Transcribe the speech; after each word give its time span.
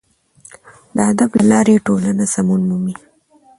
د 0.95 0.97
ادب 1.11 1.29
له 1.37 1.45
لارې 1.51 1.83
ټولنه 1.87 2.23
سمون 2.33 2.61
مومي. 2.69 2.95